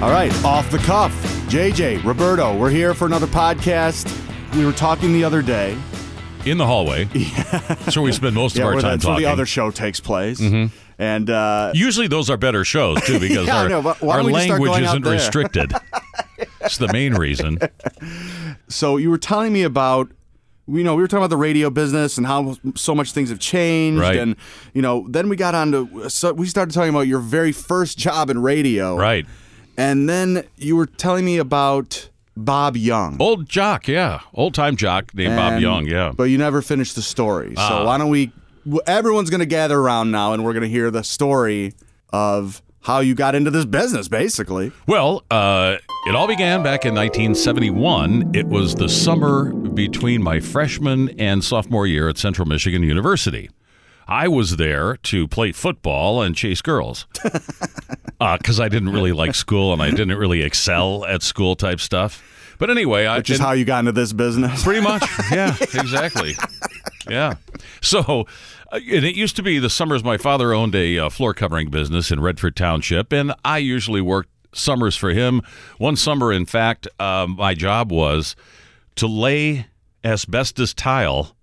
[0.00, 1.12] All right, off the cuff.
[1.50, 4.08] JJ, Roberto, we're here for another podcast.
[4.56, 5.76] We were talking the other day.
[6.46, 7.04] in the hallway.
[7.90, 9.24] so we spend most of our where time that's where talking.
[9.26, 10.40] the other show takes place.
[10.98, 14.32] And uh, Usually those are better shows too because Yeah, our, know, our don't we
[14.32, 15.72] just start language isn't restricted.
[16.62, 17.58] It's the main reason.
[18.68, 20.10] so you were telling me about
[20.68, 23.38] you know we were talking about the radio business and how so much things have
[23.40, 24.16] changed Right.
[24.18, 24.36] and
[24.72, 27.98] you know then we got on to so we started talking about your very first
[27.98, 29.26] job in radio Right.
[29.80, 34.20] And then you were telling me about Bob Young Old jock, yeah.
[34.34, 36.12] Old time jock named Bob And- Young, yeah.
[36.16, 37.84] but you never finished the story so Ah.
[37.84, 38.30] why don't we
[38.64, 41.72] w- everyone's going to gather around now and we're going to hear the story
[42.12, 45.76] of how you got into this business basically Well, uh,
[46.08, 48.30] it all began back in 1971.
[48.34, 53.50] It was the summer between my freshman and sophomore year at Central Michigan University.
[54.10, 57.06] I was there to play football and chase girls
[58.18, 62.20] because I didn't really like school and I didn't really excel at school type stuff.
[62.58, 65.04] But anyway, I which is how you got into this business Pretty much.
[65.30, 66.34] Yeah, exactly.
[67.08, 67.36] Yeah.
[67.80, 68.26] So,
[68.72, 71.70] uh, and it used to be the summers my father owned a uh, floor covering
[71.70, 75.40] business in Redford Township, and I usually worked summers for him.
[75.78, 78.34] One summer, in fact, um, my job was
[78.96, 79.66] to lay
[80.04, 81.36] asbestos tile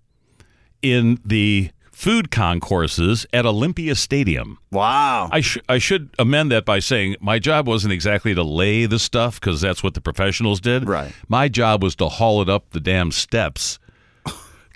[0.82, 4.56] in the food concourses at Olympia Stadium.
[4.70, 8.86] wow I, sh- I should amend that by saying my job wasn't exactly to lay
[8.86, 10.86] the stuff because that's what the professionals did.
[10.88, 11.12] Right.
[11.28, 13.80] My job was to haul it up the damn steps.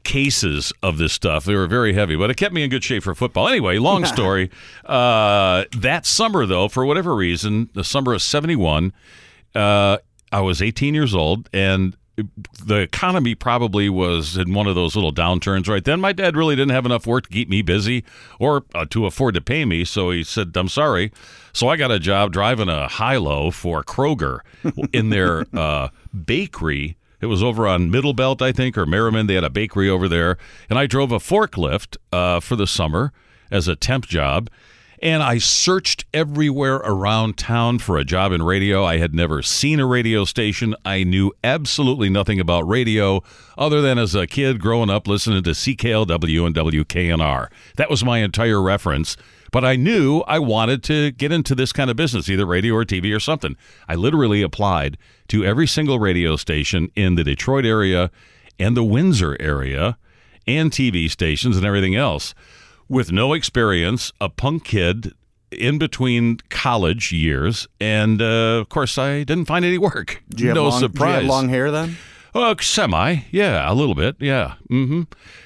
[0.02, 1.44] Cases of this stuff.
[1.44, 3.46] They were very heavy, but it kept me in good shape for football.
[3.48, 4.50] Anyway, long story.
[4.84, 8.92] uh, that summer, though, for whatever reason, the summer of 71,
[9.54, 9.98] uh,
[10.32, 15.12] I was 18 years old, and the economy probably was in one of those little
[15.12, 16.00] downturns right then.
[16.00, 18.04] My dad really didn't have enough work to keep me busy
[18.38, 21.12] or uh, to afford to pay me, so he said, "I'm sorry."
[21.52, 24.40] So I got a job driving a high-low for Kroger
[24.92, 25.88] in their uh,
[26.24, 26.96] bakery.
[27.20, 29.26] It was over on Middlebelt, I think, or Merriman.
[29.26, 33.12] They had a bakery over there, and I drove a forklift uh, for the summer
[33.50, 34.50] as a temp job.
[35.02, 38.84] And I searched everywhere around town for a job in radio.
[38.84, 40.76] I had never seen a radio station.
[40.84, 43.24] I knew absolutely nothing about radio
[43.58, 47.48] other than as a kid growing up listening to CKLW and WKNR.
[47.78, 49.16] That was my entire reference.
[49.50, 52.84] But I knew I wanted to get into this kind of business, either radio or
[52.84, 53.56] TV or something.
[53.88, 54.98] I literally applied
[55.28, 58.12] to every single radio station in the Detroit area
[58.56, 59.98] and the Windsor area
[60.46, 62.34] and TV stations and everything else
[62.88, 65.12] with no experience, a punk kid
[65.50, 70.22] in between college years, and uh, of course, I didn't find any work.
[70.30, 71.26] Do you have no long, do you have surprise.
[71.28, 71.96] long hair then
[72.34, 74.54] Uh, semi, yeah, a little bit, yeah.
[74.70, 75.02] Mm-hmm.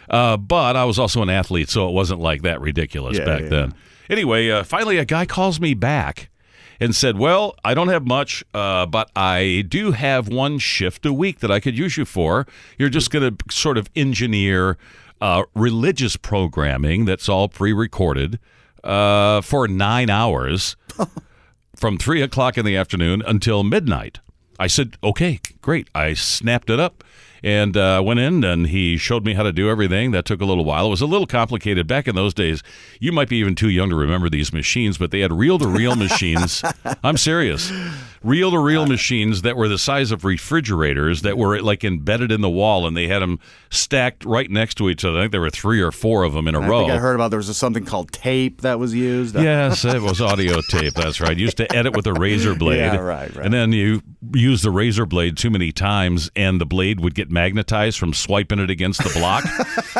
[0.08, 3.42] Uh, but I was also an athlete, so it wasn't like that ridiculous Yeah, back
[3.42, 3.48] yeah.
[3.48, 3.74] then.
[4.08, 6.30] Anyway, uh, finally, a guy calls me back
[6.78, 11.12] and said, "Well, I don't have much, uh, but I do have one shift a
[11.12, 12.46] week that I could use you for.
[12.78, 14.76] You're just going to sort of engineer
[15.20, 18.38] uh, religious programming that's all pre-recorded
[18.84, 20.76] uh, for nine hours."
[21.76, 24.20] from three o'clock in the afternoon until midnight.
[24.58, 25.88] I said, okay, great.
[25.94, 27.04] I snapped it up
[27.42, 30.12] and uh, went in and he showed me how to do everything.
[30.12, 30.86] That took a little while.
[30.86, 31.86] It was a little complicated.
[31.86, 32.62] Back in those days,
[32.98, 35.68] you might be even too young to remember these machines, but they had reel to
[35.68, 36.62] reel machines.
[37.04, 37.70] I'm serious.
[38.26, 42.40] Reel to reel machines that were the size of refrigerators that were like embedded in
[42.40, 43.38] the wall and they had them
[43.70, 45.18] stacked right next to each other.
[45.18, 46.80] I think there were three or four of them in a I row.
[46.80, 49.36] think I heard about there was something called tape that was used.
[49.46, 50.94] Yes, it was audio tape.
[50.94, 51.36] That's right.
[51.36, 52.78] Used to edit with a razor blade.
[52.78, 53.44] Yeah, right, right.
[53.44, 54.02] And then you
[54.34, 58.58] use the razor blade too many times, and the blade would get magnetized from swiping
[58.58, 59.44] it against the block.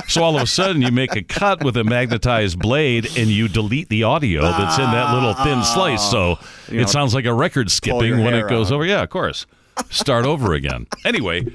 [0.09, 3.47] so all of a sudden, you make a cut with a magnetized blade, and you
[3.47, 6.11] delete the audio that's in that little thin slice.
[6.11, 6.47] So ah.
[6.69, 7.71] You it know, sounds like a record
[8.16, 8.77] your skipping when it goes out.
[8.77, 8.85] over.
[8.87, 9.47] Yeah, of course.
[9.91, 10.87] Start over again.
[11.05, 11.47] Anyway,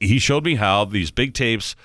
[0.00, 1.76] he showed me how these big tapes.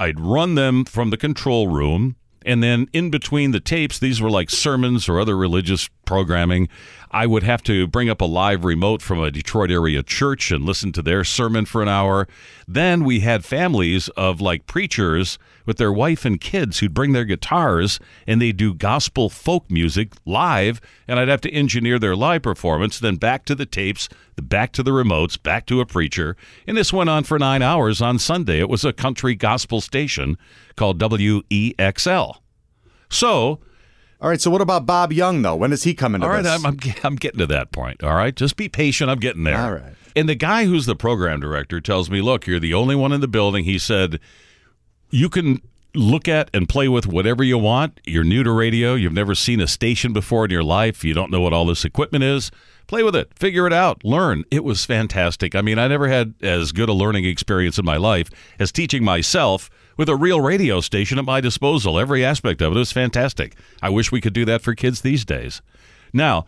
[0.00, 2.16] I'd run them from the control room.
[2.46, 6.68] And then in between the tapes, these were like sermons or other religious programming.
[7.10, 10.64] I would have to bring up a live remote from a Detroit area church and
[10.64, 12.28] listen to their sermon for an hour.
[12.66, 17.24] Then we had families of like preachers with their wife and kids who'd bring their
[17.24, 20.80] guitars and they'd do gospel folk music live.
[21.06, 24.82] And I'd have to engineer their live performance, then back to the tapes, back to
[24.82, 26.36] the remotes, back to a preacher.
[26.66, 28.60] And this went on for nine hours on Sunday.
[28.60, 30.36] It was a country gospel station
[30.76, 32.36] called WEXL.
[33.10, 33.60] So,
[34.20, 35.54] All right, so what about Bob Young though?
[35.54, 36.52] When does he come into all right, this?
[36.52, 38.02] I'm, I'm, I'm getting to that point.
[38.02, 39.10] All right, just be patient.
[39.10, 39.58] I'm getting there.
[39.58, 39.94] All right.
[40.16, 43.20] And the guy who's the program director tells me, look, you're the only one in
[43.20, 43.64] the building.
[43.64, 44.18] He said,
[45.10, 45.62] you can
[45.94, 48.00] look at and play with whatever you want.
[48.04, 48.94] You're new to radio.
[48.94, 51.04] You've never seen a station before in your life.
[51.04, 52.50] You don't know what all this equipment is.
[52.88, 53.30] Play with it.
[53.38, 54.04] Figure it out.
[54.04, 54.44] Learn.
[54.50, 55.54] It was fantastic.
[55.54, 59.04] I mean, I never had as good a learning experience in my life as teaching
[59.04, 61.98] myself with a real radio station at my disposal.
[61.98, 63.54] Every aspect of it was fantastic.
[63.82, 65.60] I wish we could do that for kids these days.
[66.14, 66.46] Now,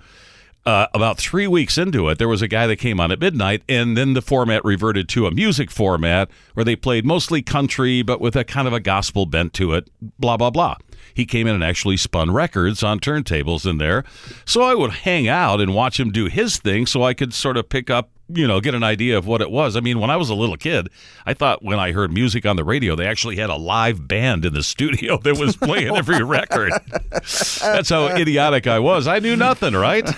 [0.67, 3.63] uh, about three weeks into it, there was a guy that came on at midnight,
[3.69, 8.21] and then the format reverted to a music format where they played mostly country, but
[8.21, 10.77] with a kind of a gospel bent to it, blah, blah, blah.
[11.15, 14.05] He came in and actually spun records on turntables in there.
[14.45, 17.57] So I would hang out and watch him do his thing so I could sort
[17.57, 19.77] of pick up you know, get an idea of what it was.
[19.77, 20.89] I mean, when I was a little kid,
[21.27, 24.45] I thought when I heard music on the radio, they actually had a live band
[24.45, 26.73] in the studio that was playing every record.
[27.11, 29.07] That's how idiotic I was.
[29.09, 30.09] I knew nothing, right?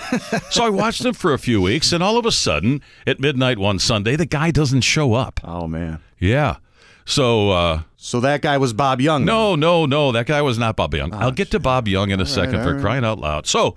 [0.49, 3.57] So I watched them for a few weeks, and all of a sudden, at midnight
[3.57, 5.39] one Sunday, the guy doesn't show up.
[5.43, 5.99] Oh man.
[6.19, 6.57] Yeah.
[7.05, 9.25] So, uh, So that guy was Bob Young.
[9.25, 9.35] then?
[9.35, 11.13] no, no, no, that guy was not Bob Young.
[11.13, 12.81] I'll get to Bob Young in a second all for right.
[12.81, 13.45] crying out loud.
[13.45, 13.75] So,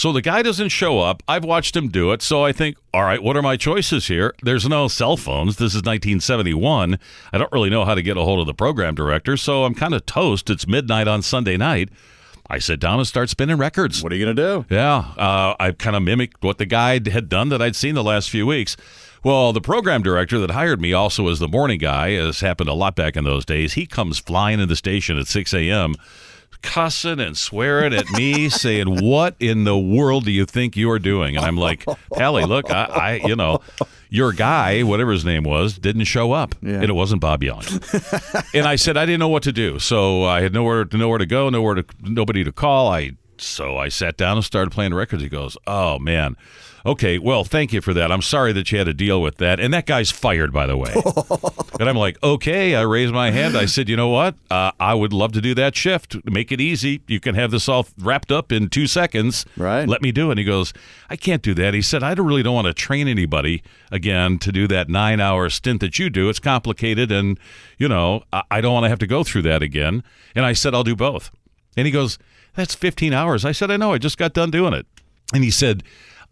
[0.00, 1.22] so the guy doesn't show up.
[1.28, 2.22] I've watched him do it.
[2.22, 4.34] So I think, all right, what are my choices here?
[4.42, 5.56] There's no cell phones.
[5.56, 6.98] This is 1971.
[7.34, 9.36] I don't really know how to get a hold of the program director.
[9.36, 10.48] So I'm kind of toast.
[10.48, 11.90] It's midnight on Sunday night.
[12.48, 14.02] I sit down and start spinning records.
[14.02, 14.64] What are you gonna do?
[14.70, 18.02] Yeah, uh, I kind of mimicked what the guy had done that I'd seen the
[18.02, 18.78] last few weeks.
[19.22, 22.74] Well, the program director that hired me also as the morning guy, as happened a
[22.74, 25.94] lot back in those days, he comes flying in the station at 6 a.m.,
[26.62, 31.36] cussing and swearing at me, saying, What in the world do you think you're doing?
[31.36, 31.84] And I'm like,
[32.14, 33.60] Pally, look, I, I you know,
[34.08, 36.54] your guy, whatever his name was, didn't show up.
[36.62, 36.74] Yeah.
[36.74, 37.62] And it wasn't Bob Young.
[38.54, 39.78] and I said I didn't know what to do.
[39.78, 42.88] So I had nowhere nowhere to go, nowhere to nobody to call.
[42.88, 45.22] I so I sat down and started playing records.
[45.22, 46.36] He goes, "Oh man,
[46.84, 48.12] okay, well, thank you for that.
[48.12, 50.76] I'm sorry that you had to deal with that." And that guy's fired, by the
[50.76, 50.92] way.
[51.80, 53.56] and I'm like, "Okay." I raised my hand.
[53.56, 54.34] I said, "You know what?
[54.50, 56.16] Uh, I would love to do that shift.
[56.24, 57.02] Make it easy.
[57.06, 59.46] You can have this all wrapped up in two seconds.
[59.56, 59.88] Right.
[59.88, 60.72] Let me do it." And he goes,
[61.08, 64.38] "I can't do that." He said, "I don't really don't want to train anybody again
[64.38, 66.28] to do that nine hour stint that you do.
[66.28, 67.38] It's complicated, and
[67.78, 70.02] you know, I, I don't want to have to go through that again."
[70.34, 71.30] And I said, "I'll do both."
[71.76, 72.18] And he goes,
[72.54, 73.44] That's 15 hours.
[73.44, 73.92] I said, I know.
[73.92, 74.86] I just got done doing it.
[75.32, 75.82] And he said,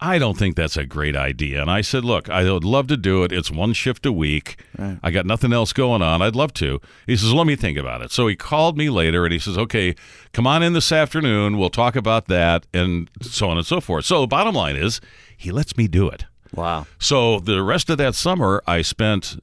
[0.00, 1.60] I don't think that's a great idea.
[1.60, 3.32] And I said, Look, I would love to do it.
[3.32, 4.56] It's one shift a week.
[5.02, 6.22] I got nothing else going on.
[6.22, 6.80] I'd love to.
[7.06, 8.12] He says, Let me think about it.
[8.12, 9.94] So he called me later and he says, Okay,
[10.32, 11.58] come on in this afternoon.
[11.58, 14.04] We'll talk about that and so on and so forth.
[14.04, 15.00] So, bottom line is,
[15.36, 16.26] he lets me do it.
[16.54, 16.86] Wow.
[16.98, 19.36] So the rest of that summer, I spent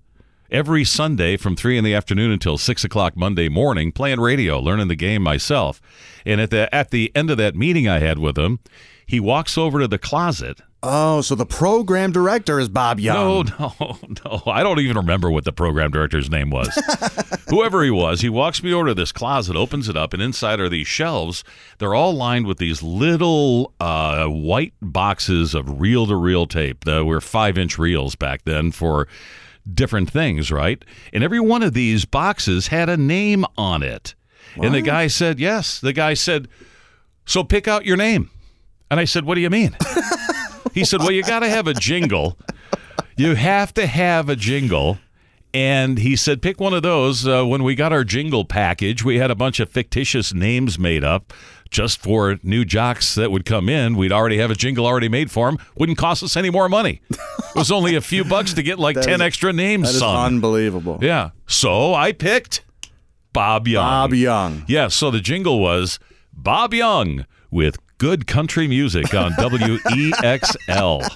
[0.49, 4.87] every Sunday from three in the afternoon until six o'clock Monday morning playing radio, learning
[4.87, 5.81] the game myself.
[6.25, 8.59] And at the at the end of that meeting I had with him,
[9.05, 10.61] he walks over to the closet.
[10.87, 13.47] Oh, so the program director is Bob Young.
[13.57, 14.43] No, no, no.
[14.45, 16.69] I don't even remember what the program director's name was.
[17.49, 20.59] Whoever he was, he walks me over to this closet, opens it up, and inside
[20.59, 21.43] are these shelves.
[21.79, 26.85] They're all lined with these little uh, white boxes of reel to reel tape.
[26.85, 29.07] That were five inch reels back then for
[29.71, 30.83] different things, right?
[31.13, 34.15] And every one of these boxes had a name on it.
[34.55, 35.79] And the guy said, Yes.
[35.79, 36.47] The guy said,
[37.25, 38.29] So pick out your name.
[38.89, 39.75] And I said, What do you mean?
[40.73, 42.37] he said, Well, you got to have a jingle.
[43.17, 44.99] You have to have a jingle.
[45.53, 47.25] And he said, pick one of those.
[47.25, 51.01] Uh, when we got our jingle package, we had a bunch of fictitious names made
[51.01, 51.31] up
[51.69, 53.95] just for new jocks that would come in.
[53.97, 55.59] We'd already have a jingle already made for them.
[55.75, 57.01] Wouldn't cost us any more money.
[57.09, 57.19] It
[57.55, 60.25] was only a few bucks to get like 10 is- extra names That is sung.
[60.25, 60.99] unbelievable.
[61.01, 61.31] yeah.
[61.47, 62.63] So I picked
[63.33, 63.83] Bob Young.
[63.83, 64.63] Bob Young.
[64.67, 65.99] Yeah, so the jingle was
[66.33, 69.31] Bob Young with good country music on
[70.13, 71.07] WEXL.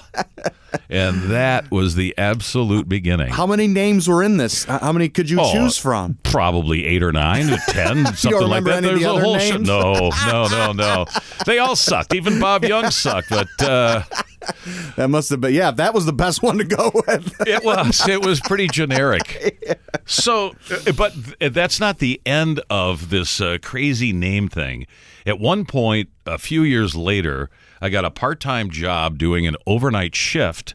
[0.88, 3.28] and that was the absolute beginning.
[3.28, 4.64] How many names were in this?
[4.64, 6.18] How many could you Oh, choose from?
[6.22, 8.78] Probably eight or nine or ten, something like that.
[8.78, 11.06] of the There's a other whole sh- No, no, no, no.
[11.46, 12.14] They all sucked.
[12.14, 14.02] Even Bob Young sucked, but uh,
[14.96, 17.34] That must have been, yeah, that was the best one to go with.
[17.46, 18.06] It was.
[18.08, 19.78] It was pretty generic.
[20.06, 24.86] So, uh, but that's not the end of this uh, crazy name thing.
[25.24, 27.48] At one point, a few years later,
[27.80, 30.74] I got a part time job doing an overnight shift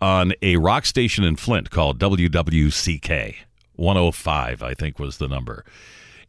[0.00, 3.36] on a rock station in Flint called WWCK.
[3.76, 5.64] 105, I think was the number.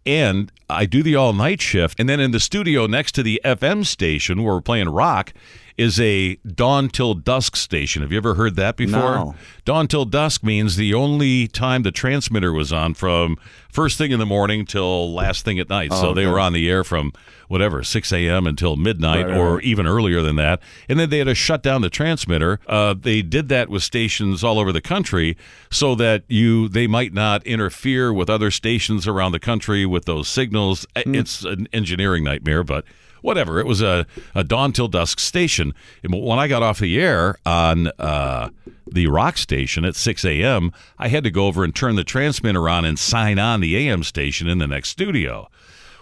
[0.06, 2.00] And I do the all night shift.
[2.00, 5.34] And then in the studio next to the FM station where we're playing rock,
[5.78, 8.02] is a dawn till dusk station.
[8.02, 9.16] Have you ever heard that before?
[9.16, 9.36] No.
[9.66, 13.38] Dawn till dusk means the only time the transmitter was on from
[13.74, 15.92] first thing in the morning till last thing at night.
[15.92, 16.32] so they okay.
[16.32, 17.12] were on the air from
[17.48, 18.48] whatever, 6 a.m.
[18.48, 19.64] until midnight Right, or right.
[19.64, 20.62] even earlier than that.
[20.88, 22.60] And then they had to shut down the transmitter.
[22.68, 25.36] Uh, they did that with stations all over the country
[25.70, 30.28] so that you they might not interfere with other stations around the country with those
[30.28, 30.86] signals.
[30.96, 31.16] Hmm.
[31.16, 32.86] It's an engineering nightmare, but
[33.22, 33.60] whatever.
[33.60, 35.74] It was a, a dawn till dusk station.
[36.04, 38.50] And when I got off the air on uh,
[38.94, 42.70] the rock station at 6 a.m., I had to go over and turn the transmitter
[42.70, 45.50] on and sign on the AM station in the next studio.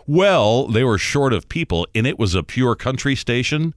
[0.05, 3.73] Well, they were short of people, and it was a pure country station.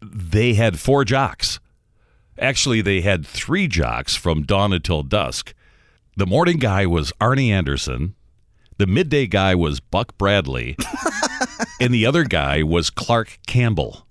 [0.00, 1.60] They had four jocks.
[2.38, 5.54] Actually, they had three jocks from dawn until dusk.
[6.16, 8.14] The morning guy was Arnie Anderson.
[8.78, 10.76] The midday guy was Buck Bradley.
[11.80, 14.07] and the other guy was Clark Campbell.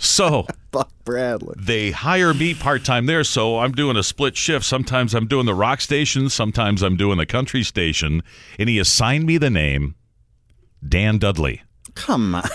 [0.00, 1.54] So Buck Bradley.
[1.58, 4.64] they hire me part time there, so I'm doing a split shift.
[4.64, 8.22] Sometimes I'm doing the rock station, sometimes I'm doing the country station,
[8.58, 9.94] and he assigned me the name
[10.86, 11.62] Dan Dudley.
[11.94, 12.44] Come on.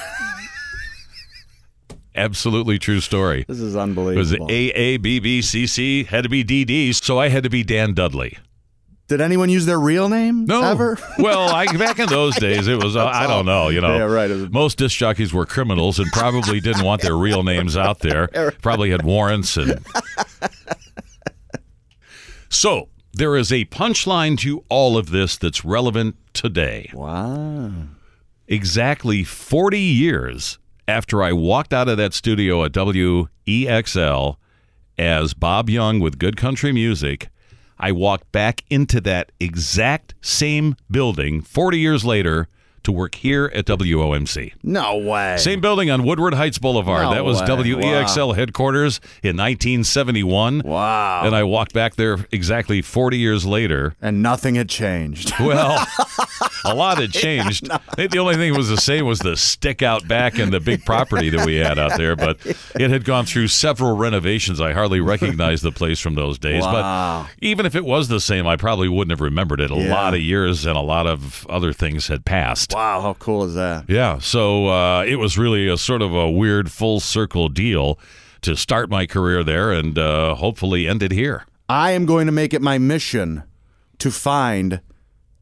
[2.16, 3.44] Absolutely true story.
[3.48, 4.36] This is unbelievable.
[4.36, 4.52] It was.
[4.52, 7.50] A A B B C C had to be D D, so I had to
[7.50, 8.38] be Dan Dudley.
[9.10, 10.98] Did anyone use their real name No, ever?
[11.20, 13.68] well, I, back in those days, it was uh, I don't know.
[13.70, 14.30] You know, Yeah, right.
[14.30, 18.28] Was- Most disc jockeys were criminals and probably didn't want their real names out there.
[18.62, 19.84] Probably had warrants and.
[22.50, 26.90] So there is a punchline to all of this that's relevant today.
[26.94, 27.72] Wow.
[28.48, 34.36] Exactly 40 years after I walked out of that studio at WEXL
[34.98, 37.30] as Bob Young with Good Country Music,
[37.80, 42.48] I walked back into that exact same building 40 years later
[42.84, 44.54] to work here at WOMC.
[44.64, 45.38] No way.
[45.38, 47.04] Same building on Woodward Heights Boulevard.
[47.04, 47.48] No that was way.
[47.48, 50.62] WEXL headquarters in 1971.
[50.64, 51.22] Wow.
[51.26, 53.96] And I walked back there exactly 40 years later.
[54.02, 55.32] and nothing had changed.
[55.44, 55.86] Well,
[56.64, 57.70] a lot had changed.
[57.70, 60.54] I think the only thing that was the same was the stick out back and
[60.54, 62.38] the big property that we had out there, but
[62.80, 64.62] it had gone through several renovations.
[64.62, 66.64] I hardly recognized the place from those days.
[66.64, 67.24] Wow.
[67.28, 69.70] But even if it was the same, I probably wouldn't have remembered it.
[69.72, 69.94] A Yeah.
[69.94, 72.73] lot of years and a lot of other things had passed.
[72.74, 73.86] Wow, how cool is that?
[73.88, 78.00] Yeah, so uh, it was really a sort of a weird full circle deal
[78.42, 81.46] to start my career there and uh, hopefully end it here.
[81.70, 83.44] I am going to make it my mission
[84.00, 84.82] to find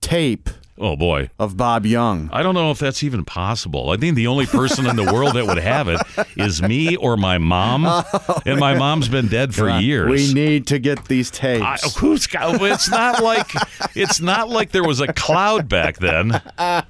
[0.02, 0.50] tape
[0.84, 1.30] Oh boy.
[1.38, 2.28] of Bob Young.
[2.34, 3.92] I don't know if that's even possible.
[3.92, 6.02] I think the only person in the world that would have it
[6.36, 7.86] is me or my mom,
[8.48, 10.10] and my mom's been dead for years.
[10.10, 11.64] We need to get these tapes.
[11.64, 12.60] I, who's got?
[12.64, 13.52] It's not like
[13.96, 16.42] it's not like there was a cloud back then.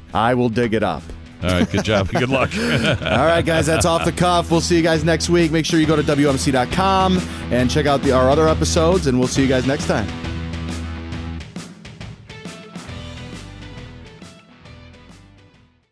[0.14, 1.02] I will dig it up.
[1.42, 2.08] All right, good job.
[2.08, 2.50] Good luck.
[2.56, 4.50] All right, guys, that's off the cuff.
[4.50, 5.50] We'll see you guys next week.
[5.50, 7.18] Make sure you go to WOMC.com
[7.50, 10.06] and check out the, our other episodes, and we'll see you guys next time.